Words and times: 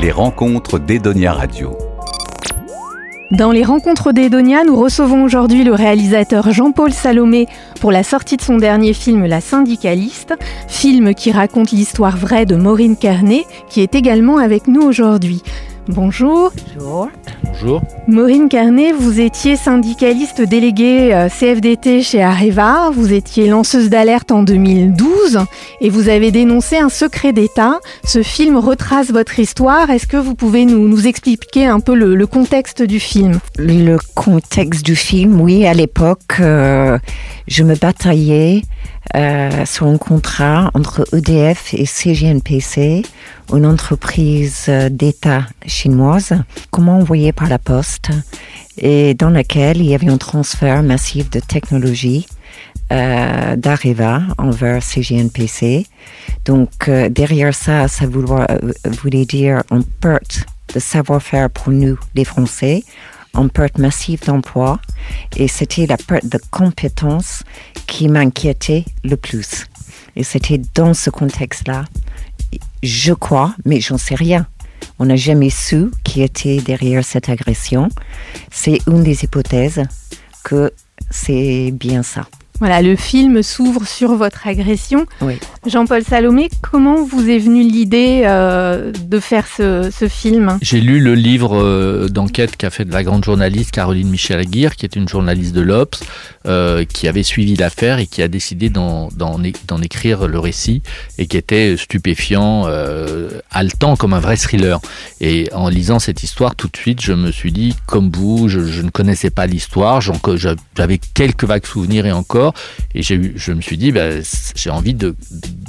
Les 0.00 0.12
rencontres 0.12 0.78
d'Edonia 0.78 1.32
Radio. 1.32 1.76
Dans 3.32 3.50
les 3.50 3.64
rencontres 3.64 4.12
d'Edonia, 4.12 4.62
nous 4.62 4.76
recevons 4.76 5.24
aujourd'hui 5.24 5.64
le 5.64 5.74
réalisateur 5.74 6.52
Jean-Paul 6.52 6.92
Salomé 6.92 7.48
pour 7.80 7.90
la 7.90 8.04
sortie 8.04 8.36
de 8.36 8.42
son 8.42 8.58
dernier 8.58 8.94
film 8.94 9.26
La 9.26 9.40
syndicaliste, 9.40 10.34
film 10.68 11.14
qui 11.14 11.32
raconte 11.32 11.72
l'histoire 11.72 12.16
vraie 12.16 12.46
de 12.46 12.54
Maureen 12.54 12.96
Carnet, 12.96 13.44
qui 13.68 13.80
est 13.80 13.96
également 13.96 14.38
avec 14.38 14.68
nous 14.68 14.82
aujourd'hui. 14.82 15.42
Bonjour. 15.88 16.52
Bonjour. 16.76 17.08
Bonjour. 17.44 17.82
Maureen 18.08 18.50
Carnet, 18.50 18.92
vous 18.92 19.20
étiez 19.20 19.56
syndicaliste 19.56 20.42
déléguée 20.42 21.14
euh, 21.14 21.30
CFDT 21.30 22.02
chez 22.02 22.22
Areva, 22.22 22.90
vous 22.92 23.14
étiez 23.14 23.48
lanceuse 23.48 23.88
d'alerte 23.88 24.30
en 24.30 24.42
2012 24.42 25.38
et 25.80 25.88
vous 25.88 26.10
avez 26.10 26.30
dénoncé 26.30 26.76
un 26.76 26.90
secret 26.90 27.32
d'État. 27.32 27.80
Ce 28.04 28.22
film 28.22 28.58
retrace 28.58 29.10
votre 29.10 29.38
histoire. 29.38 29.88
Est-ce 29.88 30.06
que 30.06 30.18
vous 30.18 30.34
pouvez 30.34 30.66
nous, 30.66 30.86
nous 30.88 31.06
expliquer 31.06 31.64
un 31.64 31.80
peu 31.80 31.94
le, 31.94 32.14
le, 32.14 32.26
contexte 32.26 32.82
du 32.82 33.00
film? 33.00 33.40
Le 33.56 33.96
contexte 34.14 34.84
du 34.84 34.94
film, 34.94 35.40
oui, 35.40 35.66
à 35.66 35.72
l'époque, 35.72 36.36
euh, 36.40 36.98
je 37.46 37.62
me 37.64 37.74
bataillais 37.74 38.62
euh, 39.16 39.64
sur 39.64 39.86
un 39.86 39.96
contrat 39.96 40.70
entre 40.74 41.06
EDF 41.14 41.74
et 41.74 41.86
CGNPC, 41.86 43.02
une 43.52 43.66
entreprise 43.66 44.70
d'État 44.90 45.44
chinoise, 45.66 46.34
comment 46.70 46.98
envoyée 46.98 47.32
par 47.32 47.48
la 47.48 47.58
poste, 47.58 48.10
et 48.76 49.14
dans 49.14 49.30
laquelle 49.30 49.78
il 49.78 49.86
y 49.86 49.94
avait 49.94 50.10
un 50.10 50.18
transfert 50.18 50.82
massif 50.82 51.30
de 51.30 51.40
technologie 51.40 52.26
euh, 52.92 53.56
d'Areva 53.56 54.22
envers 54.38 54.82
CGNPC. 54.82 55.86
Donc 56.44 56.88
euh, 56.88 57.08
derrière 57.08 57.54
ça, 57.54 57.88
ça 57.88 58.06
voulait, 58.06 58.46
voulait 59.02 59.26
dire 59.26 59.62
une 59.70 59.84
perte 59.84 60.46
de 60.74 60.80
savoir-faire 60.80 61.50
pour 61.50 61.72
nous, 61.72 61.98
les 62.14 62.24
Français, 62.24 62.84
une 63.38 63.50
perte 63.50 63.78
massive 63.78 64.24
d'emplois, 64.24 64.80
et 65.36 65.48
c'était 65.48 65.86
la 65.86 65.96
perte 65.96 66.26
de 66.26 66.38
compétences 66.50 67.42
qui 67.86 68.08
m'inquiétait 68.08 68.84
le 69.04 69.16
plus. 69.16 69.66
Et 70.16 70.24
c'était 70.24 70.60
dans 70.74 70.94
ce 70.94 71.10
contexte-là, 71.10 71.84
je 72.82 73.12
crois, 73.12 73.54
mais 73.64 73.80
j'en 73.80 73.98
sais 73.98 74.14
rien. 74.14 74.46
On 74.98 75.06
n'a 75.06 75.16
jamais 75.16 75.50
su 75.50 75.90
qui 76.04 76.22
était 76.22 76.60
derrière 76.60 77.04
cette 77.04 77.28
agression. 77.28 77.88
C'est 78.50 78.80
une 78.86 79.02
des 79.02 79.24
hypothèses 79.24 79.84
que 80.42 80.72
c'est 81.10 81.70
bien 81.72 82.02
ça. 82.02 82.26
Voilà, 82.58 82.82
le 82.82 82.96
film 82.96 83.42
s'ouvre 83.42 83.86
sur 83.86 84.16
votre 84.16 84.48
agression. 84.48 85.06
Oui. 85.20 85.38
Jean-Paul 85.68 86.02
Salomé, 86.02 86.48
comment 86.62 87.02
vous 87.04 87.28
est 87.28 87.38
venue 87.38 87.62
l'idée 87.62 88.22
euh, 88.24 88.90
de 88.92 89.20
faire 89.20 89.46
ce, 89.46 89.90
film? 90.08 90.58
J'ai 90.62 90.80
lu 90.80 91.00
le 91.00 91.14
livre 91.14 91.62
euh, 91.62 92.08
d'enquête 92.08 92.56
qu'a 92.56 92.70
fait 92.70 92.84
de 92.84 92.92
la 92.92 93.02
grande 93.02 93.24
journaliste 93.24 93.70
Caroline 93.70 94.08
Michel 94.08 94.40
Aguirre, 94.40 94.76
qui 94.76 94.86
est 94.86 94.96
une 94.96 95.08
journaliste 95.08 95.54
de 95.54 95.60
l'Obs, 95.60 96.00
euh, 96.46 96.84
qui 96.84 97.08
avait 97.08 97.22
suivi 97.22 97.56
l'affaire 97.56 97.98
et 97.98 98.06
qui 98.06 98.22
a 98.22 98.28
décidé 98.28 98.70
d'en 98.70 99.10
écrire 99.82 100.26
le 100.26 100.38
récit 100.38 100.82
et 101.18 101.26
qui 101.26 101.36
était 101.36 101.76
stupéfiant, 101.76 102.66
haletant 103.50 103.96
comme 103.96 104.14
un 104.14 104.20
vrai 104.20 104.36
thriller. 104.36 104.80
Et 105.20 105.48
en 105.52 105.68
lisant 105.68 105.98
cette 105.98 106.22
histoire, 106.22 106.54
tout 106.54 106.68
de 106.68 106.76
suite, 106.76 107.02
je 107.02 107.12
me 107.12 107.30
suis 107.30 107.52
dit, 107.52 107.74
comme 107.86 108.10
vous, 108.10 108.48
je, 108.48 108.60
ne 108.80 108.90
connaissais 108.90 109.30
pas 109.30 109.46
l'histoire, 109.46 110.00
j'avais 110.00 110.98
quelques 111.14 111.44
vagues 111.44 111.66
souvenirs 111.66 112.06
et 112.06 112.12
encore, 112.12 112.54
et 112.94 113.02
je 113.02 113.52
me 113.52 113.60
suis 113.60 113.76
dit, 113.76 113.92
bah, 113.92 114.20
j'ai 114.54 114.70
envie 114.70 114.94
de 114.94 115.14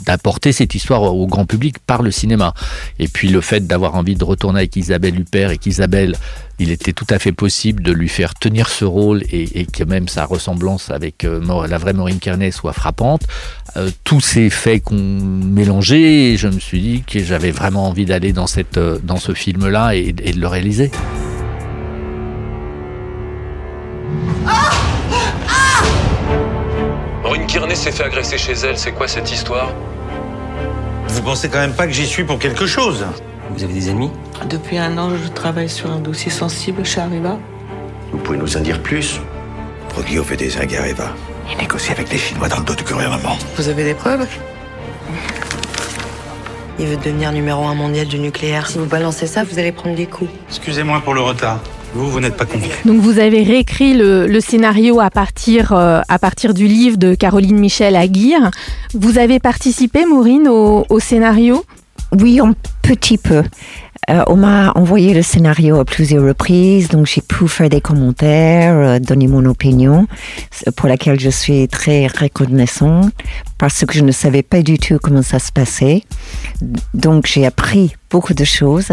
d'apporter 0.06 0.52
cette 0.52 0.76
histoire 0.76 1.02
au 1.04 1.28
grand 1.28 1.46
public 1.46 1.78
par 1.80 2.02
le 2.02 2.12
cinéma. 2.12 2.54
Et 3.00 3.08
puis 3.08 3.30
le 3.30 3.42
fait 3.42 3.66
d'avoir 3.68 3.96
envie 3.96 4.16
de 4.16 4.24
retourner 4.24 4.60
avec 4.60 4.76
Isabelle 4.76 5.20
Huppert 5.20 5.52
et 5.52 5.58
qu'Isabelle, 5.58 6.16
il 6.60 6.72
était 6.72 6.94
tout 6.94 7.08
à 7.10 7.20
fait 7.20 7.32
possible 7.32 7.82
de 7.84 7.92
lui 7.92 8.10
faire 8.10 8.34
tenir 8.34 8.70
ce 8.70 8.86
rôle 8.86 9.24
et, 9.32 9.66
que 9.66 9.84
même 9.84 10.08
sa 10.08 10.26
ressemblance 10.26 10.90
avec 10.90 11.24
euh, 11.24 11.68
la 11.68 11.78
vraie 11.78 11.94
Maureen 11.94 12.20
Kearney 12.20 12.52
soit 12.52 12.74
frappante. 12.74 13.22
Euh, 13.78 13.90
tous 14.04 14.20
ces 14.20 14.50
faits 14.50 14.84
qu'on 14.84 14.96
mélangeait, 14.96 16.36
je 16.38 16.48
me 16.48 16.60
suis 16.60 16.82
dit 16.82 17.04
que 17.06 17.24
j'avais 17.24 17.52
vraiment 17.52 17.88
envie 17.88 18.06
d'aller 18.06 18.34
dans, 18.34 18.46
euh, 18.78 19.00
dans 19.04 19.18
ce 19.18 19.34
film-là 19.34 19.96
et 19.96 20.12
de 20.12 20.40
le 20.40 20.48
réaliser. 20.48 20.92
Maureen 27.30 27.46
Kearney 27.46 27.76
s'est 27.76 27.92
fait 27.92 28.06
agresser 28.06 28.40
chez 28.40 28.54
elle, 28.54 28.76
c'est 28.76 28.92
quoi 28.92 29.08
cette 29.08 29.32
histoire? 29.32 29.72
Vous 31.10 31.22
pensez 31.22 31.48
quand 31.48 31.60
même 31.60 31.76
pas 31.76 31.86
que 31.86 31.94
j'y 31.94 32.08
suis 32.08 32.24
pour 32.24 32.40
quelque 32.40 32.66
chose? 32.66 33.06
Vous 33.52 33.64
avez 33.64 33.72
des 33.72 33.92
ennemis? 33.92 34.10
Depuis 34.50 34.80
un 34.80 34.98
an, 34.98 35.12
je 35.16 35.30
travaille 35.30 35.70
sur 35.70 35.92
un 35.92 36.00
dossier 36.00 36.32
sensible 36.32 36.84
chez 36.84 37.02
Arriva. 37.02 37.38
Vous 38.12 38.18
pouvez 38.18 38.40
nous 38.40 38.58
en 38.58 38.62
dire 38.62 38.82
plus? 38.82 39.22
Prodio 39.90 40.24
fait 40.24 40.38
des 40.38 40.50
zingues 40.50 40.76
à 40.76 40.80
Arriva. 40.80 41.12
Il 41.52 41.58
négocie 41.60 41.92
avec 41.92 42.12
les 42.12 42.18
Chinois 42.18 42.48
dans 42.48 42.58
le 42.58 42.64
dos 42.64 42.74
du 42.74 42.84
gouvernement. 42.84 43.38
Vous 43.58 43.70
avez 43.70 43.84
des 43.84 43.94
preuves? 43.94 44.26
Il 46.80 46.88
veut 46.88 46.98
devenir 46.98 47.32
numéro 47.32 47.64
un 47.68 47.76
mondial 47.76 48.08
du 48.08 48.18
nucléaire. 48.18 48.66
Si 48.66 48.80
vous 48.80 48.88
balancez 48.88 49.28
ça, 49.28 49.44
vous 49.44 49.60
allez 49.60 49.72
prendre 49.72 49.96
des 49.96 50.08
coups. 50.08 50.32
Excusez-moi 50.48 51.00
pour 51.06 51.14
le 51.14 51.22
retard. 51.22 51.60
Vous, 51.94 52.10
vous 52.10 52.20
n'êtes 52.20 52.38
pas 52.38 52.46
convié. 52.46 52.70
Donc 52.86 53.02
vous 53.02 53.20
avez 53.20 53.44
réécrit 53.44 53.96
le, 53.96 54.28
le 54.28 54.42
scénario 54.42 55.00
à 55.00 55.10
partir, 55.10 55.74
euh, 55.74 56.02
à 56.08 56.20
partir 56.20 56.54
du 56.54 56.68
livre 56.68 56.98
de 56.98 57.16
Caroline 57.16 57.58
Michel 57.58 57.96
Aguirre. 57.96 58.52
Vous 58.94 59.18
avez 59.18 59.40
participé, 59.40 60.06
Maureen, 60.06 60.48
au, 60.48 60.86
au 60.90 61.00
scénario? 61.00 61.66
Oui, 62.20 62.40
un 62.40 62.54
petit 62.82 63.18
peu. 63.18 63.44
Euh, 64.10 64.24
on 64.28 64.38
m'a 64.38 64.72
envoyé 64.72 65.14
le 65.14 65.22
scénario 65.22 65.80
à 65.80 65.86
plusieurs 65.86 66.24
reprises, 66.24 66.88
donc 66.88 67.06
j'ai 67.06 67.22
pu 67.22 67.48
faire 67.48 67.70
des 67.70 67.82
commentaires, 67.82 68.76
euh, 68.76 69.00
donner 69.00 69.28
mon 69.28 69.46
opinion, 69.46 70.08
pour 70.76 70.90
laquelle 70.90 71.20
je 71.20 71.30
suis 71.30 71.68
très 71.68 72.08
reconnaissante, 72.08 73.14
parce 73.60 73.86
que 73.86 73.94
je 73.94 74.04
ne 74.04 74.12
savais 74.12 74.42
pas 74.42 74.62
du 74.64 74.80
tout 74.80 74.98
comment 75.02 75.22
ça 75.22 75.38
se 75.38 75.52
passait. 75.52 76.04
Donc 76.94 77.28
j'ai 77.28 77.46
appris 77.46 77.94
beaucoup 78.10 78.34
de 78.34 78.46
choses. 78.46 78.92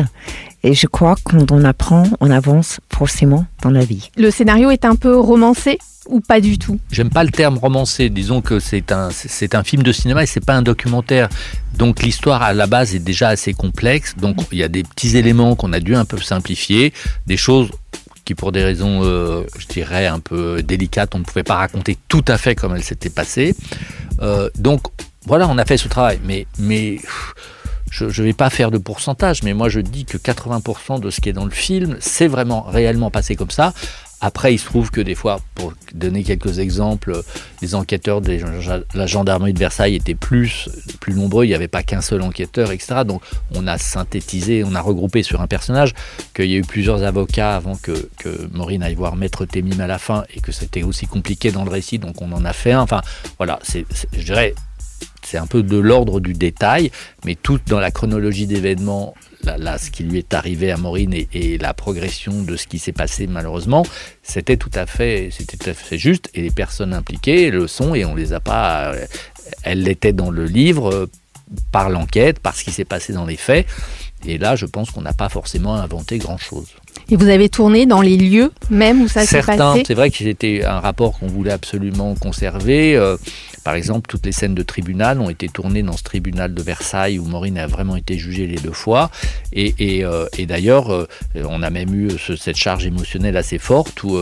Et 0.67 0.75
je 0.75 0.89
crois 0.89 1.15
que 1.15 1.37
quand 1.37 1.53
on 1.53 1.63
apprend, 1.63 2.03
on 2.19 2.29
avance 2.29 2.81
forcément 2.93 3.47
dans 3.63 3.71
la 3.71 3.85
vie. 3.85 4.11
Le 4.17 4.33
scénario 4.33 4.71
est 4.71 4.85
un 4.85 4.97
peu 4.97 5.17
romancé 5.17 5.79
ou 6.09 6.19
pas 6.19 6.41
du 6.41 6.59
tout? 6.59 6.81
J'aime 6.91 7.09
pas 7.09 7.23
le 7.23 7.31
terme 7.31 7.57
romancé. 7.57 8.11
Disons 8.11 8.41
que 8.41 8.59
c'est 8.59 8.91
un, 8.91 9.11
c'est 9.13 9.55
un 9.55 9.63
film 9.63 9.85
de 9.85 9.93
cinéma 9.93 10.25
et 10.25 10.27
c'est 10.27 10.45
pas 10.45 10.55
un 10.55 10.63
documentaire. 10.63 11.29
Donc 11.79 12.03
l'histoire 12.03 12.43
à 12.43 12.53
la 12.53 12.67
base 12.67 12.97
est 12.97 12.99
déjà 12.99 13.29
assez 13.29 13.55
complexe. 13.55 14.17
Donc 14.17 14.39
il 14.51 14.59
y 14.59 14.65
a 14.65 14.69
des 14.69 14.83
petits 14.83 15.17
éléments 15.17 15.55
qu'on 15.55 15.73
a 15.73 15.79
dû 15.79 15.95
un 15.95 16.05
peu 16.05 16.19
simplifier, 16.19 16.93
des 17.29 17.37
choses 17.37 17.71
qui 18.25 18.35
pour 18.35 18.51
des 18.51 18.65
raisons, 18.65 19.05
euh, 19.05 19.45
je 19.61 19.69
dirais, 19.69 20.09
un 20.09 20.19
peu 20.19 20.65
délicates, 20.65 21.15
on 21.15 21.21
ne 21.21 21.25
pouvait 21.25 21.45
pas 21.45 21.55
raconter 21.55 21.97
tout 22.09 22.25
à 22.27 22.39
fait 22.39 22.57
comme 22.57 22.75
elles 22.75 22.83
s'étaient 22.83 23.09
passées. 23.09 23.55
Euh, 24.21 24.51
donc 24.59 24.81
voilà, 25.27 25.47
on 25.49 25.59
a 25.59 25.65
fait 25.65 25.77
ce 25.77 25.87
travail. 25.87 26.19
Mais, 26.25 26.49
mais 26.59 26.99
je 27.97 28.05
ne 28.05 28.27
vais 28.27 28.33
pas 28.33 28.51
faire 28.51 28.71
de 28.71 28.79
pourcentage, 28.79 29.43
mais 29.43 29.55
moi 29.55 29.69
je 29.69 29.81
dis 29.81 30.05
que 30.05 30.19
80% 30.19 31.01
de 31.01 31.11
ce 31.11 31.21
qui 31.21 31.29
est 31.29 31.33
dans 31.33 31.45
le 31.45 31.51
film, 31.51 31.97
c'est 32.01 32.27
vraiment 32.29 32.63
réellement 32.63 33.11
passé 33.11 33.37
comme 33.37 33.51
ça. 33.51 33.73
Après, 34.23 34.55
il 34.55 34.59
se 34.59 34.65
trouve 34.65 34.91
que 34.91 35.03
des 35.03 35.15
fois, 35.15 35.41
pour 35.55 35.75
donner 35.95 36.25
quelques 36.25 36.59
exemples, 36.59 37.21
les 37.61 37.75
enquêteurs 37.75 38.23
de 38.23 38.39
la 38.95 39.07
gendarmerie 39.07 39.53
de 39.53 39.59
Versailles 39.59 39.95
étaient 39.95 40.15
plus, 40.15 40.71
plus 41.01 41.15
nombreux, 41.15 41.45
il 41.45 41.49
n'y 41.49 41.55
avait 41.55 41.69
pas 41.69 41.83
qu'un 41.83 42.01
seul 42.01 42.23
enquêteur, 42.23 42.73
etc. 42.73 43.03
Donc 43.07 43.21
on 43.55 43.67
a 43.67 43.77
synthétisé, 43.77 44.65
on 44.65 44.75
a 44.75 44.81
regroupé 44.81 45.23
sur 45.23 45.43
un 45.43 45.47
personnage, 45.47 45.93
qu'il 46.35 46.47
y 46.47 46.55
a 46.55 46.59
eu 46.59 46.63
plusieurs 46.63 47.03
avocats 47.03 47.57
avant 47.57 47.77
que, 47.77 48.09
que 48.19 48.49
Maureen 48.53 48.83
aille 48.83 48.95
voir 48.95 49.17
Maître 49.17 49.45
Témim 49.45 49.81
à 49.81 49.87
la 49.87 49.99
fin, 49.99 50.25
et 50.35 50.41
que 50.41 50.51
c'était 50.51 50.83
aussi 50.83 51.07
compliqué 51.07 51.53
dans 51.53 51.65
le 51.65 51.71
récit, 51.71 51.99
donc 51.99 52.23
on 52.23 52.33
en 52.33 52.45
a 52.47 52.55
fait 52.55 52.73
un. 52.73 52.81
Enfin, 52.81 53.03
voilà, 53.37 53.59
c'est, 53.63 53.85
je 54.17 54.23
dirais, 54.23 54.55
c'est 55.27 55.39
un 55.39 55.47
peu 55.47 55.65
de 55.65 55.77
l'ordre 55.77 56.21
du 56.21 56.35
détail, 56.35 56.93
mais 57.25 57.35
tout 57.35 57.59
dans 57.67 57.81
la 57.81 57.91
chronologie 57.91 58.47
d'événements, 58.47 59.15
là, 59.45 59.77
ce 59.77 59.91
qui 59.91 60.05
lui 60.05 60.19
est 60.19 60.35
arrivé 60.35 60.71
à 60.71 60.77
Maureen 60.77 61.13
et, 61.15 61.59
la 61.59 61.75
progression 61.75 62.43
de 62.43 62.57
ce 62.57 62.67
qui 62.67 62.79
s'est 62.79 62.93
passé 62.93 63.27
malheureusement, 63.27 63.85
c'était 64.23 64.57
tout 64.57 64.71
à 64.75 64.87
fait, 64.87 65.31
c'était 65.33 65.75
juste. 65.99 66.31
Et 66.35 66.43
les 66.43 66.51
personnes 66.51 66.95
impliquées 66.95 67.51
le 67.51 67.67
sont 67.67 67.95
et 67.95 68.05
on 68.05 68.15
les 68.15 68.33
a 68.33 68.41
pas. 68.41 68.95
Elles 69.63 69.83
l'étaient 69.83 70.13
dans 70.13 70.31
le 70.31 70.45
livre 70.45 71.09
par 71.73 71.91
l'enquête, 71.91 72.39
par 72.39 72.55
ce 72.55 72.63
qui 72.63 72.71
s'est 72.71 72.85
passé 72.85 73.13
dans 73.13 73.27
les 73.27 73.37
faits. 73.37 73.67
Et 74.27 74.39
là, 74.39 74.55
je 74.55 74.67
pense 74.67 74.91
qu'on 74.91 75.03
n'a 75.03 75.13
pas 75.13 75.29
forcément 75.29 75.75
inventé 75.75 76.19
grand-chose. 76.19 76.69
Et 77.09 77.17
vous 77.17 77.29
avez 77.29 77.49
tourné 77.49 77.87
dans 77.87 78.01
les 78.01 78.17
lieux 78.17 78.53
même 78.69 79.03
où 79.03 79.09
ça 79.09 79.25
s'est 79.25 79.37
passé 79.41 79.59
Certains, 79.59 79.83
c'est 79.87 79.95
vrai 79.95 80.11
que 80.11 80.19
c'était 80.19 80.65
un 80.65 80.81
rapport 80.81 81.19
qu'on 81.19 81.29
voulait 81.29 81.53
absolument 81.53 82.15
conserver. 82.17 82.97
Euh, 82.97 83.17
par 83.63 83.75
exemple, 83.75 84.09
toutes 84.09 84.27
les 84.27 84.33
scènes 84.33 84.55
de 84.55 84.63
tribunal 84.63 85.21
ont 85.21 85.31
été 85.31 85.49
tournées 85.49 85.83
dans 85.83 85.97
ce 85.97 86.03
tribunal 86.03 86.53
de 86.55 86.63
Versailles 86.63 87.19
où 87.19 87.25
Maureen 87.25 87.59
a 87.59 87.67
vraiment 87.67 87.97
été 87.97 88.19
jugée 88.19 88.47
les 88.47 88.57
deux 88.57 88.73
fois. 88.73 89.11
Et, 89.53 89.75
et, 89.79 90.05
euh, 90.05 90.27
et 90.37 90.47
d'ailleurs, 90.47 90.93
euh, 90.93 91.07
on 91.49 91.63
a 91.63 91.71
même 91.71 91.95
eu 91.95 92.11
ce, 92.19 92.35
cette 92.35 92.57
charge 92.57 92.87
émotionnelle 92.87 93.37
assez 93.37 93.59
forte 93.59 94.03
où, 94.03 94.19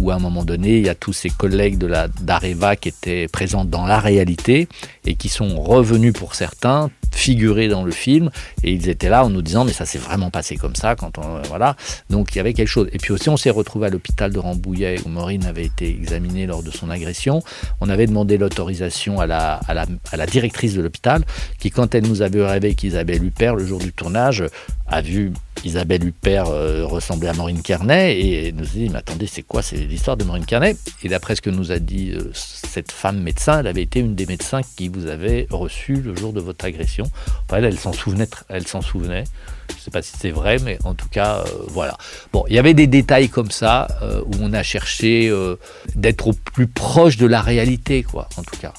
où 0.00 0.10
à 0.10 0.14
un 0.14 0.18
moment 0.18 0.44
donné, 0.44 0.78
il 0.78 0.86
y 0.86 0.88
a 0.90 0.94
tous 0.94 1.12
ses 1.14 1.30
collègues 1.30 1.78
de 1.78 1.86
la 1.86 2.08
d'Areva 2.08 2.76
qui 2.76 2.88
étaient 2.88 3.28
présents 3.28 3.64
dans 3.64 3.86
la 3.86 4.00
réalité 4.00 4.68
et 5.06 5.14
qui 5.14 5.28
sont 5.28 5.60
revenus 5.60 6.12
pour 6.12 6.34
certains 6.34 6.90
figurer 7.12 7.68
dans 7.68 7.82
le 7.82 7.90
film. 7.90 8.30
Et 8.62 8.72
ils 8.72 8.88
étaient 8.88 9.08
là 9.08 9.24
en 9.24 9.30
nous 9.30 9.42
disant, 9.42 9.64
mais 9.64 9.72
ça 9.72 9.86
s'est 9.86 9.98
vraiment 9.98 10.30
passé 10.30 10.56
comme 10.56 10.74
ça 10.74 10.96
quand 10.96 11.18
on, 11.18 11.42
voilà. 11.48 11.76
Donc 12.10 12.34
il 12.34 12.38
y 12.38 12.40
avait 12.40 12.52
quelque 12.52 12.68
chose. 12.68 12.88
Et 12.92 12.98
puis 12.98 13.12
aussi, 13.12 13.28
on 13.28 13.36
s'est 13.36 13.50
retrouvé 13.50 13.86
à 13.86 13.90
l'hôpital 13.90 14.32
de 14.32 14.38
Rambouillet 14.38 14.96
où 15.04 15.08
Maureen 15.08 15.44
avait 15.44 15.64
été 15.64 15.88
examinée 15.88 16.46
lors 16.46 16.62
de 16.62 16.70
son 16.70 16.90
agression. 16.90 17.42
On 17.80 17.88
avait 17.88 18.06
demandé 18.06 18.38
l'autorisation 18.38 19.20
à 19.20 19.26
la, 19.26 19.54
à, 19.54 19.74
la, 19.74 19.86
à 20.12 20.16
la 20.16 20.26
directrice 20.26 20.74
de 20.74 20.82
l'hôpital 20.82 21.24
qui, 21.58 21.70
quand 21.70 21.94
elle 21.94 22.06
nous 22.06 22.22
avait 22.22 22.44
rêvé 22.44 22.74
qu'Isabelle 22.74 23.24
Huppert, 23.24 23.56
le 23.56 23.66
jour 23.66 23.78
du 23.78 23.92
tournage, 23.92 24.44
a 24.86 25.02
vu 25.02 25.32
Isabelle 25.64 26.04
Huppert 26.04 26.46
euh, 26.48 26.86
ressembler 26.86 27.28
à 27.28 27.32
Maureen 27.32 27.62
Carnet 27.62 28.18
et 28.20 28.52
nous 28.52 28.64
a 28.64 28.68
dit 28.68 28.88
mais 28.88 28.98
attendez 28.98 29.26
c'est 29.26 29.42
quoi 29.42 29.62
c'est 29.62 29.76
l'histoire 29.76 30.16
de 30.16 30.24
Maureen 30.24 30.44
Carnet 30.44 30.76
et 31.02 31.08
d'après 31.08 31.36
ce 31.36 31.42
que 31.42 31.50
nous 31.50 31.72
a 31.72 31.78
dit 31.78 32.12
euh, 32.12 32.30
cette 32.32 32.92
femme 32.92 33.20
médecin 33.20 33.60
elle 33.60 33.66
avait 33.66 33.82
été 33.82 34.00
une 34.00 34.14
des 34.14 34.26
médecins 34.26 34.60
qui 34.76 34.88
vous 34.88 35.06
avait 35.06 35.46
reçu 35.50 35.94
le 35.94 36.14
jour 36.14 36.32
de 36.32 36.40
votre 36.40 36.64
agression. 36.64 37.04
Enfin, 37.44 37.58
elle 37.58 37.64
elle 37.64 37.78
s'en 37.78 37.92
souvenait 37.92 38.28
elle 38.48 38.66
s'en 38.66 38.82
souvenait. 38.82 39.24
Je 39.76 39.82
sais 39.82 39.90
pas 39.90 40.02
si 40.02 40.12
c'est 40.18 40.30
vrai 40.30 40.58
mais 40.64 40.78
en 40.84 40.94
tout 40.94 41.08
cas 41.08 41.38
euh, 41.38 41.44
voilà. 41.68 41.96
Bon 42.32 42.44
il 42.48 42.54
y 42.54 42.58
avait 42.58 42.74
des 42.74 42.86
détails 42.86 43.28
comme 43.28 43.50
ça 43.50 43.88
où 44.26 44.32
on 44.40 44.52
a 44.52 44.62
cherché 44.62 45.32
d'être 45.94 46.28
au 46.28 46.32
plus 46.32 46.66
proche 46.66 47.16
de 47.16 47.26
la 47.26 47.40
réalité 47.40 48.02
quoi 48.02 48.28
en 48.36 48.42
tout 48.42 48.56
cas 48.60 48.72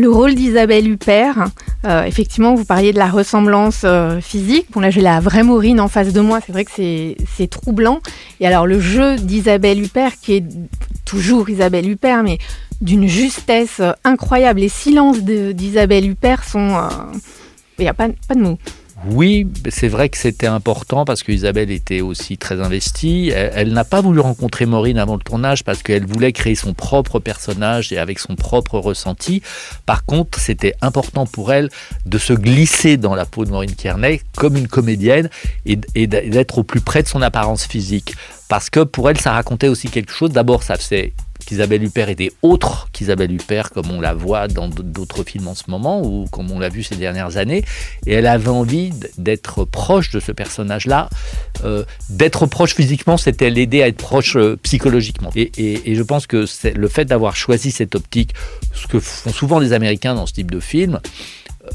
le 0.00 0.10
rôle 0.10 0.34
d'Isabelle 0.34 0.88
Huppert, 0.88 1.48
euh, 1.84 2.04
effectivement, 2.04 2.54
vous 2.54 2.64
parliez 2.64 2.92
de 2.94 2.98
la 2.98 3.10
ressemblance 3.10 3.82
euh, 3.84 4.18
physique. 4.22 4.68
Bon, 4.70 4.80
là, 4.80 4.88
j'ai 4.88 5.02
la 5.02 5.20
vraie 5.20 5.42
Maureen 5.42 5.78
en 5.78 5.88
face 5.88 6.14
de 6.14 6.20
moi. 6.22 6.40
C'est 6.44 6.52
vrai 6.52 6.64
que 6.64 6.70
c'est 6.74 7.50
troublant. 7.50 8.00
Et 8.40 8.46
alors, 8.46 8.66
le 8.66 8.80
jeu 8.80 9.16
d'Isabelle 9.16 9.82
Huppert, 9.82 10.12
qui 10.18 10.36
est 10.36 10.44
toujours 11.04 11.50
Isabelle 11.50 11.86
Huppert, 11.86 12.22
mais 12.22 12.38
d'une 12.80 13.06
justesse 13.06 13.80
euh, 13.80 13.92
incroyable. 14.02 14.60
Les 14.60 14.70
silences 14.70 15.20
d'Isabelle 15.20 16.08
Huppert 16.08 16.44
sont. 16.44 16.80
Il 17.78 17.82
n'y 17.82 17.88
a 17.88 17.94
pas, 17.94 18.08
pas 18.26 18.34
de 18.34 18.40
mots. 18.40 18.58
Oui, 19.06 19.46
c'est 19.70 19.88
vrai 19.88 20.10
que 20.10 20.18
c'était 20.18 20.46
important 20.46 21.06
parce 21.06 21.22
qu'Isabelle 21.22 21.70
était 21.70 22.02
aussi 22.02 22.36
très 22.36 22.60
investie. 22.60 23.30
Elle, 23.30 23.72
n'a 23.72 23.84
pas 23.84 24.02
voulu 24.02 24.20
rencontrer 24.20 24.66
Maureen 24.66 24.98
avant 24.98 25.14
le 25.14 25.22
tournage 25.22 25.64
parce 25.64 25.82
qu'elle 25.82 26.04
voulait 26.04 26.32
créer 26.32 26.54
son 26.54 26.74
propre 26.74 27.18
personnage 27.18 27.92
et 27.92 27.98
avec 27.98 28.18
son 28.18 28.36
propre 28.36 28.78
ressenti. 28.78 29.42
Par 29.86 30.04
contre, 30.04 30.38
c'était 30.38 30.74
important 30.82 31.24
pour 31.24 31.50
elle 31.50 31.70
de 32.04 32.18
se 32.18 32.34
glisser 32.34 32.98
dans 32.98 33.14
la 33.14 33.24
peau 33.24 33.46
de 33.46 33.50
Maureen 33.50 33.74
Kearney 33.74 34.20
comme 34.36 34.56
une 34.56 34.68
comédienne 34.68 35.30
et, 35.64 35.78
et 35.94 36.06
d'être 36.06 36.58
au 36.58 36.62
plus 36.62 36.82
près 36.82 37.02
de 37.02 37.08
son 37.08 37.22
apparence 37.22 37.64
physique. 37.64 38.14
Parce 38.48 38.68
que 38.68 38.80
pour 38.80 39.08
elle, 39.08 39.18
ça 39.18 39.32
racontait 39.32 39.68
aussi 39.68 39.88
quelque 39.88 40.12
chose. 40.12 40.30
D'abord, 40.30 40.62
ça 40.62 40.76
faisait 40.76 41.14
qu'Isabelle 41.44 41.82
Huppert 41.82 42.08
était 42.08 42.32
autre 42.42 42.88
qu'Isabelle 42.92 43.32
Huppert, 43.32 43.70
comme 43.70 43.90
on 43.90 44.00
la 44.00 44.14
voit 44.14 44.48
dans 44.48 44.68
d'autres 44.68 45.24
films 45.24 45.48
en 45.48 45.54
ce 45.54 45.64
moment, 45.68 46.02
ou 46.02 46.26
comme 46.30 46.50
on 46.50 46.58
l'a 46.58 46.68
vu 46.68 46.82
ces 46.82 46.96
dernières 46.96 47.36
années. 47.36 47.64
Et 48.06 48.12
elle 48.12 48.26
avait 48.26 48.48
envie 48.48 48.90
d'être 49.18 49.64
proche 49.64 50.10
de 50.10 50.20
ce 50.20 50.32
personnage-là. 50.32 51.08
Euh, 51.64 51.84
d'être 52.08 52.46
proche 52.46 52.74
physiquement, 52.74 53.16
c'était 53.16 53.50
l'aider 53.50 53.82
à 53.82 53.88
être 53.88 53.98
proche 53.98 54.36
euh, 54.36 54.56
psychologiquement. 54.62 55.30
Et, 55.36 55.94
je 55.94 56.02
pense 56.02 56.26
que 56.26 56.46
le 56.74 56.88
fait 56.88 57.04
d'avoir 57.04 57.36
choisi 57.36 57.70
cette 57.70 57.94
optique, 57.94 58.34
ce 58.72 58.86
que 58.86 58.98
font 58.98 59.30
souvent 59.30 59.58
les 59.58 59.72
Américains 59.72 60.14
dans 60.14 60.26
ce 60.26 60.32
type 60.32 60.50
de 60.50 60.60
film, 60.60 61.00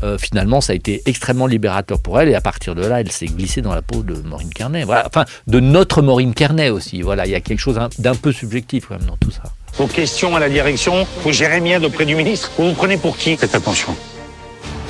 euh, 0.03 0.17
finalement, 0.17 0.61
ça 0.61 0.73
a 0.73 0.75
été 0.75 1.01
extrêmement 1.05 1.47
libérateur 1.47 1.99
pour 1.99 2.19
elle. 2.19 2.29
Et 2.29 2.35
à 2.35 2.41
partir 2.41 2.75
de 2.75 2.85
là, 2.85 3.01
elle 3.01 3.11
s'est 3.11 3.27
glissée 3.27 3.61
dans 3.61 3.73
la 3.73 3.81
peau 3.81 4.03
de 4.03 4.15
Maureen 4.15 4.49
Carnet. 4.49 4.83
Voilà. 4.83 5.05
Enfin, 5.07 5.25
de 5.47 5.59
notre 5.59 6.01
Maureen 6.01 6.33
Carnet 6.33 6.69
aussi. 6.69 7.01
Voilà, 7.01 7.25
il 7.25 7.31
y 7.31 7.35
a 7.35 7.41
quelque 7.41 7.59
chose 7.59 7.79
d'un 7.99 8.15
peu 8.15 8.31
subjectif 8.31 8.85
quand 8.87 8.97
même 8.99 9.07
dans 9.07 9.17
tout 9.17 9.31
ça. 9.31 9.43
Vos 9.77 9.87
questions 9.87 10.35
à 10.35 10.39
la 10.39 10.49
direction, 10.49 11.05
vous 11.23 11.31
gérez 11.31 11.59
bien 11.59 11.83
auprès 11.83 12.05
du 12.05 12.15
ministre. 12.15 12.51
Vous 12.57 12.69
vous 12.69 12.73
prenez 12.73 12.97
pour 12.97 13.17
qui? 13.17 13.35
Faites 13.35 13.55
attention. 13.55 13.95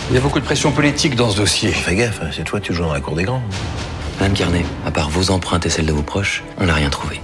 Il 0.10 0.16
y 0.16 0.18
a 0.18 0.22
beaucoup 0.22 0.40
de 0.40 0.46
pression 0.46 0.72
politique 0.72 1.16
dans 1.16 1.32
ce 1.32 1.38
dossier. 1.38 1.72
Fais 1.72 1.96
gaffe, 1.96 2.20
hein, 2.22 2.30
c'est 2.32 2.44
toi 2.44 2.60
tu 2.60 2.74
joues 2.74 2.84
dans 2.84 2.94
la 2.94 3.00
cour 3.00 3.16
des 3.16 3.24
grands. 3.24 3.42
Madame 4.20 4.36
Carnet, 4.36 4.66
à 4.86 4.92
part 4.92 5.10
vos 5.10 5.32
empreintes 5.32 5.66
et 5.66 5.70
celles 5.70 5.88
de 5.88 5.92
vos 5.92 6.04
proches, 6.04 6.44
on 6.60 6.66
n'a 6.68 6.76
rien 6.76 6.90
trouvé. 6.90 7.20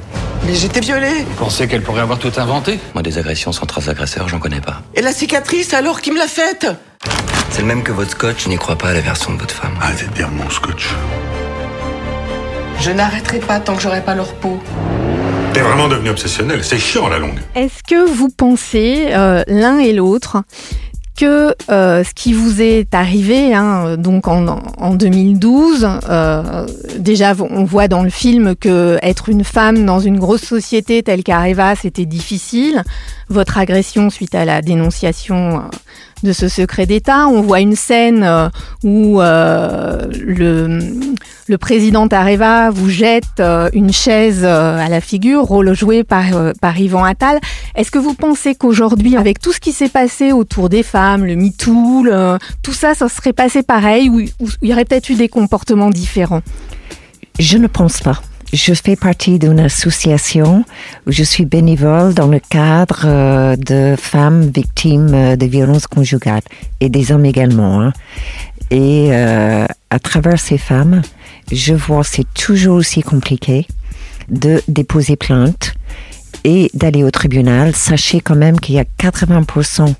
Mais 0.48 0.56
j'étais 0.56 0.80
violée. 0.80 1.24
Vous 1.30 1.36
pensez 1.46 1.68
qu'elle 1.68 1.84
pourrait 1.84 2.02
avoir 2.02 2.18
tout 2.18 2.32
inventé? 2.38 2.80
Moi, 2.96 3.04
des 3.04 3.20
agressions 3.20 3.52
sans 3.52 3.68
trace 3.68 3.88
agresseur, 3.88 4.28
j'en 4.28 4.40
connais 4.40 4.60
pas. 4.60 4.82
Et 4.96 5.02
la 5.02 5.14
cicatrice, 5.14 5.76
alors, 5.76 6.02
qui 6.02 6.12
me 6.12 6.18
l'a 6.18 6.28
faite? 6.28 6.68
C'est 7.52 7.62
le 7.64 7.68
même 7.68 7.84
que 7.84 7.92
votre 7.92 8.12
scotch, 8.12 8.46
je 8.46 8.50
n'y 8.50 8.56
crois 8.56 8.78
pas 8.78 8.90
à 8.90 8.94
la 8.94 9.02
version 9.02 9.34
de 9.34 9.40
votre 9.40 9.54
femme. 9.54 9.74
Arrêtez 9.82 10.06
de 10.06 10.14
dire 10.14 10.30
mon 10.32 10.50
scotch. 10.50 10.96
Je 12.80 12.92
n'arrêterai 12.92 13.40
pas 13.40 13.60
tant 13.60 13.76
que 13.76 13.82
j'aurai 13.82 14.02
pas 14.02 14.16
leur 14.16 14.34
peau. 14.36 14.58
T'es 15.54 15.60
vraiment 15.60 15.90
devenu 15.90 16.12
obsessionnel, 16.12 16.64
c'est 16.64 16.80
chiant 16.80 17.08
à 17.08 17.10
la 17.10 17.20
longue. 17.20 17.40
Est-ce 17.56 17.84
que 17.84 18.10
vous 18.10 18.30
pensez, 18.30 19.10
euh, 19.12 19.44
l'un 19.48 19.80
et 19.80 19.92
l'autre, 19.92 20.44
que 21.18 21.54
euh, 21.70 22.06
ce 22.06 22.14
qui 22.16 22.32
vous 22.32 22.62
est 22.62 22.96
arrivé, 22.96 23.54
hein, 23.54 23.98
donc 23.98 24.30
en, 24.30 24.96
2012, 24.96 25.88
euh, 26.10 26.66
déjà 26.98 27.34
on 27.38 27.66
voit 27.66 27.90
dans 27.90 28.02
le 28.02 28.10
film 28.10 28.56
que 28.56 28.98
être 29.02 29.28
une 29.28 29.44
femme 29.44 29.86
dans 29.86 30.00
une 30.00 30.18
grosse 30.18 30.44
société 30.44 31.04
telle 31.04 31.24
qu'Areva, 31.24 31.76
c'était 31.76 32.06
difficile. 32.06 32.84
Votre 33.32 33.58
agression 33.58 34.10
suite 34.10 34.36
à 34.36 34.44
la 34.44 34.62
dénonciation 34.62 35.64
de 36.24 36.34
ce 36.34 36.50
secret 36.50 36.86
d'État. 36.86 37.28
On 37.28 37.42
voit 37.42 37.62
une 37.62 37.78
scène 37.78 38.24
euh, 38.24 38.50
où 38.84 39.22
euh, 39.22 40.06
le, 40.12 41.58
président 41.58 42.08
Areva 42.08 42.72
vous 42.72 42.90
jette 42.90 43.40
euh, 43.40 43.70
une 43.74 43.94
chaise 43.94 44.44
à 44.44 44.90
la 44.90 45.00
figure, 45.00 45.44
rôle 45.44 45.74
joué 45.74 46.04
par, 46.04 46.26
par 46.60 46.78
Yvan 46.78 47.06
Attal. 47.06 47.40
Est-ce 47.76 47.90
que 47.90 48.00
vous 48.00 48.16
pensez 48.16 48.54
qu'aujourd'hui, 48.54 49.16
avec 49.16 49.40
tout 49.40 49.54
ce 49.54 49.62
qui 49.62 49.72
s'est 49.72 49.90
passé 49.90 50.34
autour 50.34 50.68
des 50.68 50.84
femmes, 50.84 51.26
le 51.26 51.36
MeToo, 51.38 52.06
tout 52.62 52.74
ça, 52.74 52.96
ça 52.96 53.08
serait 53.08 53.34
passé 53.34 53.64
pareil 53.64 54.10
ou 54.10 54.20
il 54.62 54.70
y 54.70 54.74
aurait 54.74 54.86
peut-être 54.86 55.10
eu 55.10 55.16
des 55.16 55.30
comportements 55.30 55.90
différents? 55.90 56.42
Je 57.40 57.58
ne 57.58 57.68
pense 57.68 58.02
pas. 58.02 58.22
Je 58.54 58.74
fais 58.74 58.98
partie 58.98 59.40
d'une 59.40 59.62
association 59.62 60.66
où 61.08 61.12
je 61.12 61.24
suis 61.24 61.46
bénévole 61.46 62.14
dans 62.14 62.28
le 62.28 62.40
cadre 62.40 63.04
euh, 63.06 63.56
de 63.56 63.96
femmes 63.98 64.42
victimes 64.42 65.14
euh, 65.14 65.36
de 65.38 65.46
violences 65.46 65.88
conjugales 65.88 66.42
et 66.82 66.90
des 66.90 67.14
hommes 67.14 67.26
également. 67.26 67.82
Hein. 67.82 67.94
Et 68.70 69.08
euh, 69.12 69.66
à 69.90 70.00
travers 70.00 70.38
ces 70.38 70.58
femmes, 70.58 71.02
je 71.50 71.74
vois 71.74 72.04
c'est 72.04 72.26
toujours 72.34 72.76
aussi 72.76 73.02
compliqué 73.02 73.68
de 74.28 74.62
déposer 74.68 75.16
plainte 75.16 75.74
et 76.44 76.70
d'aller 76.74 77.06
au 77.06 77.12
tribunal. 77.12 77.74
Sachez 77.74 78.20
quand 78.20 78.36
même 78.36 78.60
qu'il 78.60 78.76
y 78.76 78.80
a 78.80 78.86
80% 79.00 79.94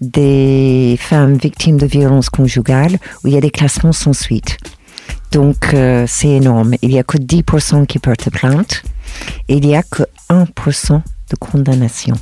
des 0.00 0.96
femmes 0.98 1.36
victimes 1.36 1.76
de 1.76 1.86
violences 1.86 2.30
conjugales 2.30 2.98
où 3.22 3.28
il 3.28 3.34
y 3.34 3.36
a 3.36 3.42
des 3.42 3.50
classements 3.50 3.92
sans 3.92 4.14
suite. 4.14 4.56
Donc, 5.32 5.74
euh, 5.74 6.04
c'est 6.08 6.28
énorme. 6.28 6.74
Il 6.82 6.88
n'y 6.88 6.98
a 6.98 7.04
que 7.04 7.16
10% 7.16 7.86
qui 7.86 7.98
portent 7.98 8.30
plainte 8.30 8.82
et 9.48 9.56
il 9.56 9.66
n'y 9.66 9.76
a 9.76 9.82
que 9.82 10.02
1% 10.28 11.00
de 11.30 11.36
condamnation. 11.38 12.14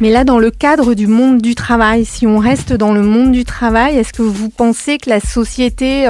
Mais 0.00 0.10
là, 0.10 0.24
dans 0.24 0.38
le 0.38 0.50
cadre 0.50 0.94
du 0.94 1.06
monde 1.06 1.40
du 1.40 1.54
travail, 1.54 2.04
si 2.04 2.26
on 2.26 2.38
reste 2.38 2.72
dans 2.72 2.92
le 2.92 3.02
monde 3.02 3.32
du 3.32 3.44
travail, 3.44 3.96
est-ce 3.96 4.12
que 4.12 4.22
vous 4.22 4.48
pensez 4.48 4.98
que 4.98 5.08
la 5.08 5.20
société, 5.20 6.08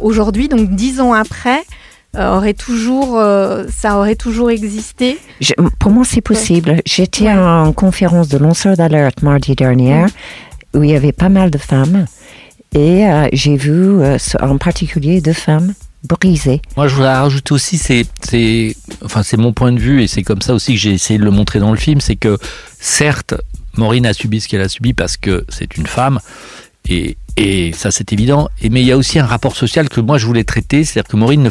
aujourd'hui, 0.00 0.48
donc 0.48 0.70
dix 0.70 1.00
ans 1.00 1.12
après, 1.12 1.62
euh, 2.16 2.36
aurait 2.36 2.54
toujours, 2.54 3.18
euh, 3.18 3.66
ça 3.70 3.98
aurait 3.98 4.16
toujours 4.16 4.50
existé? 4.50 5.16
Pour 5.78 5.92
moi, 5.92 6.04
c'est 6.04 6.22
possible. 6.22 6.80
J'étais 6.86 7.30
en 7.30 7.72
conférence 7.72 8.28
de 8.28 8.38
lanceurs 8.38 8.76
d'alerte 8.76 9.22
mardi 9.22 9.54
dernier, 9.54 10.06
où 10.74 10.82
il 10.82 10.90
y 10.90 10.96
avait 10.96 11.12
pas 11.12 11.28
mal 11.28 11.52
de 11.52 11.58
femmes, 11.58 12.06
et 12.74 13.04
j'ai 13.32 13.56
vu 13.56 14.00
en 14.40 14.58
particulier 14.58 15.20
deux 15.20 15.32
femmes 15.32 15.72
brisé. 16.02 16.60
Moi, 16.76 16.88
je 16.88 16.94
voudrais 16.94 17.14
rajouter 17.14 17.52
aussi, 17.52 17.78
c'est, 17.78 18.06
enfin, 19.04 19.22
c'est 19.22 19.36
mon 19.36 19.52
point 19.52 19.72
de 19.72 19.78
vue 19.78 20.02
et 20.02 20.08
c'est 20.08 20.22
comme 20.22 20.42
ça 20.42 20.54
aussi 20.54 20.74
que 20.74 20.78
j'ai 20.80 20.92
essayé 20.92 21.18
de 21.18 21.24
le 21.24 21.30
montrer 21.30 21.58
dans 21.58 21.72
le 21.72 21.78
film, 21.78 22.00
c'est 22.00 22.16
que 22.16 22.38
certes, 22.78 23.34
Maureen 23.76 24.06
a 24.06 24.12
subi 24.12 24.40
ce 24.40 24.48
qu'elle 24.48 24.62
a 24.62 24.68
subi 24.68 24.94
parce 24.94 25.16
que 25.16 25.44
c'est 25.48 25.76
une 25.76 25.86
femme 25.86 26.18
et, 26.88 27.16
ça 27.72 27.90
c'est 27.90 28.12
évident. 28.12 28.48
Mais 28.62 28.82
il 28.82 28.86
y 28.86 28.92
a 28.92 28.96
aussi 28.96 29.18
un 29.18 29.24
rapport 29.26 29.56
social 29.56 29.88
que 29.88 30.00
moi 30.00 30.18
je 30.18 30.26
voulais 30.26 30.44
traiter, 30.44 30.84
c'est-à-dire 30.84 31.08
que 31.08 31.16
Maureen, 31.16 31.50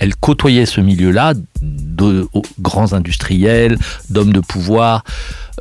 elle 0.00 0.16
côtoyait 0.16 0.66
ce 0.66 0.80
milieu-là 0.80 1.34
de 1.60 2.26
grands 2.60 2.92
industriels, 2.92 3.78
d'hommes 4.10 4.32
de 4.32 4.40
pouvoir. 4.40 5.04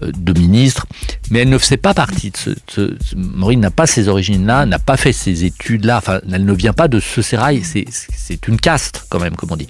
Euh, 0.01 0.11
de 0.17 0.37
ministre, 0.37 0.87
mais 1.29 1.39
elle 1.39 1.49
ne 1.49 1.57
faisait 1.59 1.77
pas 1.77 1.93
partie 1.93 2.31
de 2.31 2.55
ce. 2.67 2.97
Maureen 3.15 3.59
n'a 3.59 3.69
pas 3.69 3.85
ces 3.85 4.07
origines-là, 4.07 4.65
n'a 4.65 4.79
pas 4.79 4.97
fait 4.97 5.13
ces 5.13 5.45
études-là, 5.45 5.97
enfin, 5.97 6.19
elle 6.31 6.45
ne 6.45 6.53
vient 6.53 6.73
pas 6.73 6.87
de 6.87 6.99
ce 6.99 7.21
sérail, 7.21 7.61
c'est 7.63 8.47
une 8.47 8.59
caste, 8.59 9.05
quand 9.09 9.19
même, 9.19 9.35
comme 9.35 9.51
on 9.51 9.55
dit. 9.55 9.67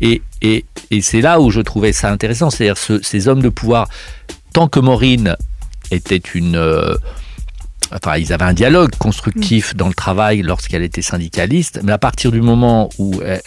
Et, 0.00 0.22
c'est 1.00 1.20
là 1.20 1.40
où 1.40 1.50
je 1.50 1.60
trouvais 1.60 1.92
ça 1.92 2.10
intéressant, 2.12 2.50
c'est-à-dire 2.50 2.76
ces 3.02 3.28
hommes 3.28 3.42
de 3.42 3.48
pouvoir, 3.48 3.88
tant 4.52 4.68
que 4.68 4.78
Maureen 4.78 5.36
était 5.90 6.22
une. 6.34 6.56
Euh, 6.56 6.94
enfin, 7.94 8.16
ils 8.16 8.32
avaient 8.32 8.44
un 8.44 8.54
dialogue 8.54 8.94
constructif 8.96 9.74
dans 9.74 9.88
le 9.88 9.94
travail 9.94 10.42
lorsqu'elle 10.42 10.82
était 10.82 11.02
syndicaliste, 11.02 11.80
mais 11.82 11.92
à 11.92 11.98
partir 11.98 12.32
du 12.32 12.40
moment 12.40 12.90
où 12.98 13.20
euh, 13.22 13.38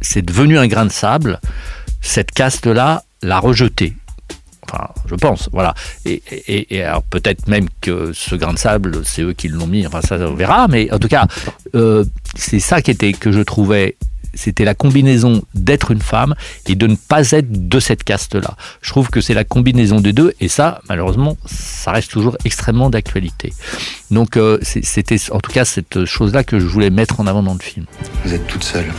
c'est 0.00 0.22
devenu 0.22 0.58
un 0.58 0.66
grain 0.66 0.86
de 0.86 0.92
sable, 0.92 1.40
cette 2.00 2.30
caste-là 2.30 3.04
l'a 3.22 3.38
rejeté 3.38 3.94
Enfin, 4.70 4.88
je 5.06 5.16
pense, 5.16 5.48
voilà. 5.52 5.74
Et, 6.04 6.22
et, 6.30 6.76
et 6.76 6.82
alors 6.82 7.02
peut-être 7.02 7.46
même 7.48 7.66
que 7.80 8.12
ce 8.14 8.36
grain 8.36 8.54
de 8.54 8.58
sable, 8.58 9.04
c'est 9.04 9.22
eux 9.22 9.32
qui 9.32 9.48
l'ont 9.48 9.66
mis. 9.66 9.86
Enfin, 9.86 10.00
ça, 10.00 10.16
on 10.16 10.34
verra. 10.34 10.68
Mais 10.68 10.90
en 10.92 10.98
tout 10.98 11.08
cas, 11.08 11.26
euh, 11.74 12.04
c'est 12.36 12.60
ça 12.60 12.80
qui 12.80 12.90
était 12.90 13.12
que 13.12 13.32
je 13.32 13.40
trouvais 13.40 13.96
c'était 14.34 14.64
la 14.64 14.74
combinaison 14.74 15.42
d'être 15.54 15.90
une 15.90 16.00
femme 16.00 16.34
et 16.66 16.74
de 16.74 16.86
ne 16.86 16.96
pas 16.96 17.30
être 17.32 17.68
de 17.68 17.80
cette 17.80 18.04
caste-là. 18.04 18.56
Je 18.80 18.90
trouve 18.90 19.10
que 19.10 19.20
c'est 19.20 19.34
la 19.34 19.44
combinaison 19.44 20.00
des 20.00 20.12
deux, 20.12 20.34
et 20.40 20.48
ça, 20.48 20.80
malheureusement, 20.88 21.36
ça 21.46 21.92
reste 21.92 22.10
toujours 22.10 22.36
extrêmement 22.44 22.90
d'actualité. 22.90 23.52
Donc, 24.10 24.36
euh, 24.36 24.58
c'était 24.62 25.16
en 25.30 25.40
tout 25.40 25.52
cas 25.52 25.64
cette 25.64 26.04
chose-là 26.04 26.44
que 26.44 26.58
je 26.58 26.66
voulais 26.66 26.90
mettre 26.90 27.20
en 27.20 27.26
avant 27.26 27.42
dans 27.42 27.54
le 27.54 27.60
film. 27.60 27.86
Vous 28.24 28.34
êtes 28.34 28.46
toute 28.46 28.64
seule. 28.64 28.92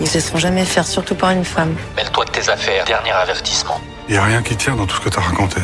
Ils 0.00 0.08
se 0.08 0.18
seront 0.18 0.38
jamais 0.38 0.64
faire, 0.64 0.86
surtout 0.86 1.14
par 1.14 1.30
une 1.30 1.44
femme. 1.44 1.74
Mêle-toi 1.96 2.24
de 2.24 2.30
tes 2.30 2.48
affaires, 2.48 2.84
dernier 2.86 3.10
avertissement. 3.10 3.80
Y 4.08 4.16
a 4.16 4.24
rien 4.24 4.42
qui 4.42 4.56
tient 4.56 4.74
dans 4.74 4.86
tout 4.86 4.96
ce 4.96 5.02
que 5.02 5.08
t'as 5.10 5.20
raconté. 5.20 5.60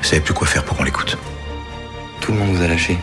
Vous 0.00 0.08
savez 0.08 0.20
plus 0.20 0.34
quoi 0.34 0.46
faire 0.46 0.64
pour 0.64 0.76
qu'on 0.76 0.82
l'écoute. 0.82 1.16
Tout 2.20 2.32
le 2.32 2.38
monde 2.38 2.56
vous 2.56 2.62
a 2.62 2.66
lâché. 2.66 2.98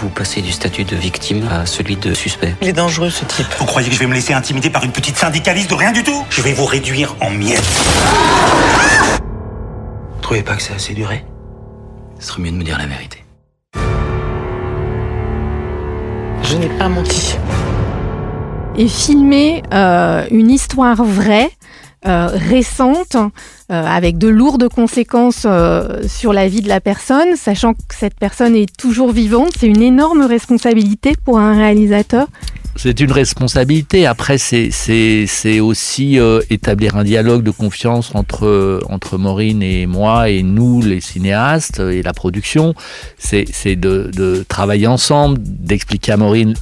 Vous 0.00 0.10
passez 0.10 0.42
du 0.42 0.52
statut 0.52 0.84
de 0.84 0.94
victime 0.94 1.48
à 1.50 1.66
celui 1.66 1.96
de 1.96 2.14
suspect. 2.14 2.54
Il 2.62 2.68
est 2.68 2.72
dangereux 2.72 3.10
ce 3.10 3.24
type. 3.24 3.48
Vous 3.58 3.64
croyez 3.64 3.88
que 3.88 3.94
je 3.96 3.98
vais 3.98 4.06
me 4.06 4.14
laisser 4.14 4.32
intimider 4.32 4.70
par 4.70 4.84
une 4.84 4.92
petite 4.92 5.16
syndicaliste 5.16 5.70
de 5.70 5.74
rien 5.74 5.90
du 5.90 6.04
tout? 6.04 6.24
Je 6.30 6.40
vais 6.40 6.52
vous 6.52 6.66
réduire 6.66 7.16
en 7.20 7.30
miettes. 7.30 7.66
Vous 9.18 10.20
trouvez 10.22 10.42
pas 10.44 10.54
que 10.54 10.62
c'est 10.62 10.74
assez 10.74 10.94
duré? 10.94 11.24
Ce 12.20 12.28
serait 12.28 12.42
mieux 12.42 12.52
de 12.52 12.56
me 12.56 12.62
dire 12.62 12.78
la 12.78 12.86
vérité. 12.86 13.24
Je 16.44 16.56
n'ai 16.56 16.68
pas 16.78 16.88
menti. 16.88 17.36
Et 18.76 18.86
filmer 18.86 19.64
euh, 19.74 20.24
une 20.30 20.50
histoire 20.50 21.02
vraie, 21.02 21.50
euh, 22.06 22.28
récente, 22.32 23.16
euh, 23.16 23.26
avec 23.68 24.18
de 24.18 24.28
lourdes 24.28 24.68
conséquences 24.68 25.42
euh, 25.44 26.06
sur 26.06 26.32
la 26.32 26.46
vie 26.46 26.60
de 26.60 26.68
la 26.68 26.80
personne, 26.80 27.34
sachant 27.34 27.74
que 27.74 27.80
cette 27.90 28.14
personne 28.14 28.54
est 28.54 28.72
toujours 28.76 29.10
vivante, 29.10 29.50
c'est 29.58 29.66
une 29.66 29.82
énorme 29.82 30.22
responsabilité 30.22 31.14
pour 31.24 31.40
un 31.40 31.56
réalisateur. 31.56 32.28
C'est 32.76 33.00
une 33.00 33.10
responsabilité. 33.10 34.06
Après, 34.06 34.38
c'est 34.38 35.58
aussi 35.58 36.20
établir 36.48 36.94
un 36.94 37.02
dialogue 37.02 37.42
de 37.42 37.50
confiance 37.50 38.14
entre 38.14 38.80
entre 38.88 39.18
Maureen 39.18 39.64
et 39.64 39.88
moi 39.88 40.28
et 40.28 40.44
nous, 40.44 40.80
les 40.80 41.00
cinéastes 41.00 41.80
et 41.80 42.04
la 42.04 42.12
production. 42.12 42.74
C'est 43.18 43.74
de, 43.74 44.12
de 44.14 44.44
travailler 44.48 44.86
ensemble, 44.86 45.38
d'expliquer 45.42 46.12
à 46.12 46.16
Maureen 46.18 46.54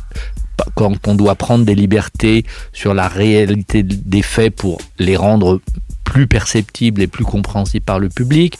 quand 0.74 1.06
on 1.06 1.14
doit 1.14 1.34
prendre 1.34 1.64
des 1.64 1.74
libertés 1.74 2.44
sur 2.72 2.94
la 2.94 3.08
réalité 3.08 3.82
des 3.82 4.22
faits 4.22 4.54
pour 4.54 4.80
les 4.98 5.16
rendre 5.16 5.60
plus 6.04 6.26
perceptibles 6.26 7.02
et 7.02 7.06
plus 7.08 7.24
compréhensibles 7.24 7.84
par 7.84 7.98
le 7.98 8.08
public. 8.08 8.58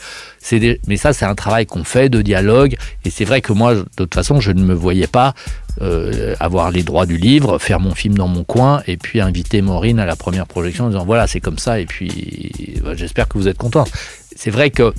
Mais 0.87 0.97
ça, 0.97 1.13
c'est 1.13 1.25
un 1.25 1.33
travail 1.33 1.65
qu'on 1.65 1.83
fait 1.83 2.09
de 2.09 2.21
dialogue. 2.21 2.77
Et 3.05 3.09
c'est 3.09 3.25
vrai 3.25 3.41
que 3.41 3.53
moi, 3.53 3.73
de 3.73 3.85
toute 3.95 4.13
façon, 4.13 4.39
je 4.39 4.51
ne 4.51 4.63
me 4.63 4.73
voyais 4.73 5.07
pas 5.07 5.33
euh, 5.81 6.35
avoir 6.39 6.71
les 6.71 6.83
droits 6.83 7.05
du 7.05 7.17
livre, 7.17 7.57
faire 7.57 7.79
mon 7.79 7.95
film 7.95 8.15
dans 8.15 8.27
mon 8.27 8.43
coin 8.43 8.81
et 8.85 8.97
puis 8.97 9.21
inviter 9.21 9.61
Maureen 9.61 9.99
à 9.99 10.05
la 10.05 10.15
première 10.15 10.45
projection 10.45 10.85
en 10.85 10.89
disant 10.89 11.05
voilà, 11.05 11.25
c'est 11.25 11.39
comme 11.39 11.57
ça. 11.57 11.79
Et 11.79 11.85
puis, 11.85 12.79
bah, 12.83 12.95
j'espère 12.95 13.27
que 13.27 13.37
vous 13.37 13.47
êtes 13.47 13.57
content. 13.57 13.85
C'est 14.35 14.51
vrai 14.51 14.69
que 14.69 14.93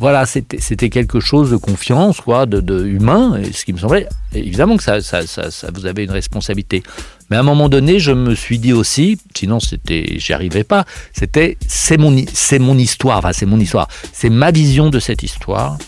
voilà, 0.00 0.26
c'était 0.26 0.90
quelque 0.90 1.20
chose 1.20 1.50
de 1.50 1.56
confiance, 1.56 2.20
quoi, 2.20 2.46
de, 2.46 2.84
humain, 2.84 3.40
ce 3.52 3.64
qui 3.64 3.72
me 3.72 3.78
semblait. 3.78 4.08
Évidemment 4.34 4.76
que 4.76 4.82
ça, 4.82 5.00
ça, 5.00 5.26
ça, 5.26 5.50
ça, 5.50 5.68
vous 5.72 5.86
avez 5.86 6.04
une 6.04 6.10
responsabilité. 6.10 6.82
Mais 7.30 7.36
à 7.36 7.40
un 7.40 7.44
moment 7.44 7.68
donné, 7.68 7.98
je 7.98 8.12
me 8.12 8.34
suis 8.34 8.58
dit 8.58 8.72
aussi, 8.72 9.18
sinon 9.34 9.60
c'était, 9.60 10.18
j'y 10.18 10.32
arrivais 10.32 10.64
pas. 10.64 10.84
C'était, 11.12 11.56
c'est 11.66 11.96
mon, 11.96 12.24
c'est 12.32 12.58
mon 12.58 12.76
histoire. 12.76 13.18
Enfin, 13.18 13.32
c'est 13.32 13.46
mon 13.46 13.60
histoire. 13.60 13.88
C'est 14.12 14.30
ma 14.30 14.50
vision 14.50 14.90
de 14.90 14.98
cette 14.98 15.22
histoire. 15.22 15.78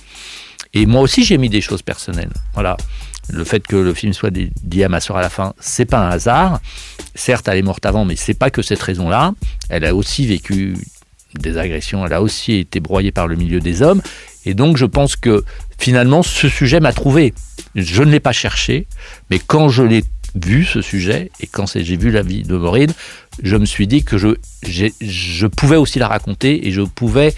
Et 0.75 0.87
moi 0.87 1.01
aussi, 1.01 1.25
j'ai 1.25 1.39
mis 1.39 1.49
des 1.49 1.61
choses 1.61 1.83
personnelles. 1.83 2.33
Voilà. 2.55 2.77
Le 3.31 3.45
fait 3.45 3.67
que 3.67 3.77
le 3.77 3.93
film 3.93 4.13
soit 4.15 4.31
dit 4.31 4.85
à 4.85 4.89
ma 4.89 5.01
soeur 5.01 5.19
à 5.19 5.21
la 5.21 5.29
fin, 5.29 5.53
c'est 5.61 5.85
pas 5.85 5.99
un 5.99 6.11
hasard. 6.11 6.61
Certes, 7.15 7.47
elle 7.49 7.59
est 7.59 7.63
morte 7.63 7.85
avant, 7.85 8.05
mais 8.05 8.17
c'est 8.17 8.35
pas 8.35 8.51
que 8.51 8.63
cette 8.63 8.81
raison-là. 8.81 9.33
Elle 9.69 9.85
a 9.85 9.95
aussi 9.95 10.27
vécu 10.27 10.77
des 11.35 11.59
agressions, 11.59 12.05
elle 12.07 12.13
a 12.13 12.23
aussi 12.23 12.55
été 12.55 12.81
broyée 12.81 13.13
par 13.13 13.27
le 13.27 13.37
milieu 13.37 13.61
des 13.61 13.83
hommes. 13.83 14.03
Et 14.45 14.55
donc 14.55 14.77
je 14.77 14.87
pense 14.87 15.17
que 15.17 15.45
finalement 15.79 16.23
ce 16.23 16.49
sujet 16.49 16.81
m'a 16.81 16.93
trouvé. 16.93 17.35
Je 17.75 18.03
ne 18.03 18.11
l'ai 18.11 18.21
pas 18.21 18.33
cherché, 18.33 18.87
mais 19.31 19.39
quand 19.39 19.69
je 19.69 19.83
l'ai 19.83 20.05
vu 20.35 20.65
ce 20.65 20.81
sujet 20.81 21.31
et 21.41 21.47
quand 21.47 21.67
j'ai 21.77 21.97
vu 21.97 22.11
la 22.11 22.23
vie 22.23 22.43
de 22.43 22.57
Maureen, 22.57 22.93
je 23.43 23.57
me 23.57 23.67
suis 23.67 23.87
dit 23.87 24.05
que 24.05 24.19
je, 24.19 24.29
je 24.63 25.47
pouvais 25.47 25.77
aussi 25.77 25.99
la 25.99 26.09
raconter 26.09 26.67
et 26.67 26.73
je 26.73 26.83
pouvais 26.83 27.35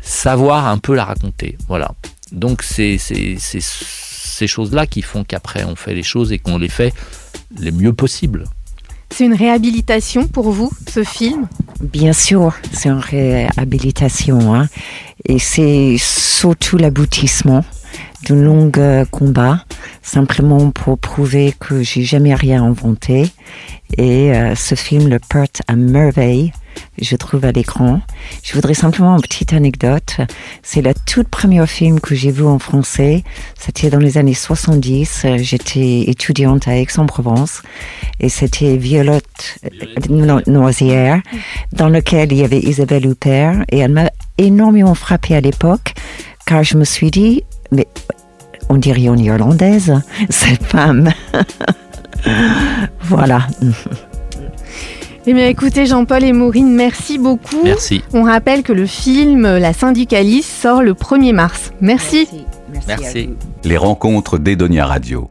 savoir 0.00 0.66
un 0.66 0.78
peu 0.78 0.94
la 0.94 1.04
raconter. 1.04 1.56
Voilà. 1.68 1.92
Donc 2.32 2.62
c'est 2.62 2.98
ces 2.98 4.46
choses-là 4.46 4.86
qui 4.86 5.02
font 5.02 5.24
qu'après 5.24 5.64
on 5.64 5.76
fait 5.76 5.94
les 5.94 6.02
choses 6.02 6.32
et 6.32 6.38
qu'on 6.38 6.58
les 6.58 6.68
fait 6.68 6.92
les 7.58 7.70
mieux 7.70 7.92
possible. 7.92 8.44
C'est 9.10 9.24
une 9.24 9.34
réhabilitation 9.34 10.26
pour 10.28 10.50
vous, 10.50 10.70
ce 10.88 11.02
film? 11.02 11.48
Bien 11.80 12.12
sûr, 12.12 12.54
c'est 12.72 12.88
une 12.88 12.98
réhabilitation. 12.98 14.54
Hein. 14.54 14.68
Et 15.24 15.38
c'est 15.38 15.96
surtout 15.98 16.76
l'aboutissement 16.76 17.64
d'un 18.28 18.36
long 18.36 18.70
euh, 18.76 19.04
combat, 19.10 19.64
simplement 20.02 20.70
pour 20.70 20.98
prouver 20.98 21.54
que 21.58 21.82
j'ai 21.82 22.02
jamais 22.02 22.34
rien 22.34 22.64
inventé. 22.64 23.30
Et 23.96 24.32
euh, 24.32 24.54
ce 24.54 24.74
film 24.74 25.08
le 25.08 25.18
porte 25.18 25.62
à 25.66 25.76
merveille 25.76 26.52
je 27.00 27.16
trouve, 27.16 27.44
à 27.44 27.52
l'écran. 27.52 28.00
Je 28.42 28.54
voudrais 28.54 28.74
simplement 28.74 29.16
une 29.16 29.22
petite 29.22 29.52
anecdote. 29.52 30.18
C'est 30.62 30.82
la 30.82 30.94
toute 30.94 31.28
première 31.28 31.68
film 31.68 32.00
que 32.00 32.14
j'ai 32.14 32.30
vu 32.30 32.44
en 32.44 32.58
français. 32.58 33.22
C'était 33.58 33.90
dans 33.90 33.98
les 33.98 34.18
années 34.18 34.34
70. 34.34 35.26
J'étais 35.38 36.04
étudiante 36.08 36.68
à 36.68 36.76
Aix-en-Provence 36.76 37.62
et 38.20 38.28
c'était 38.28 38.76
Violette 38.76 39.60
euh, 39.64 40.40
Noisière, 40.46 41.22
dans 41.72 41.88
lequel 41.88 42.32
il 42.32 42.38
y 42.38 42.44
avait 42.44 42.60
Isabelle 42.60 43.06
Huppert 43.06 43.64
et 43.70 43.78
elle 43.78 43.92
m'a 43.92 44.10
énormément 44.36 44.94
frappée 44.94 45.36
à 45.36 45.40
l'époque 45.40 45.94
car 46.46 46.64
je 46.64 46.76
me 46.76 46.84
suis 46.84 47.10
dit, 47.10 47.42
mais 47.70 47.86
on 48.68 48.76
dirait 48.76 49.08
en 49.08 49.16
irlandaise, 49.16 49.94
cette 50.30 50.62
femme. 50.62 51.10
voilà. 53.02 53.46
Eh 55.26 55.34
bien, 55.34 55.46
écoutez, 55.46 55.86
Jean-Paul 55.86 56.24
et 56.24 56.32
Maureen, 56.32 56.74
merci 56.74 57.18
beaucoup. 57.18 57.60
Merci. 57.62 58.02
On 58.12 58.22
rappelle 58.22 58.62
que 58.62 58.72
le 58.72 58.86
film 58.86 59.42
La 59.42 59.72
syndicaliste 59.72 60.50
sort 60.50 60.82
le 60.82 60.94
1er 60.94 61.34
mars. 61.34 61.72
Merci. 61.80 62.28
Merci. 62.72 62.86
merci. 62.88 63.30
Les 63.64 63.76
rencontres 63.76 64.38
d'Edonia 64.38 64.86
Radio. 64.86 65.28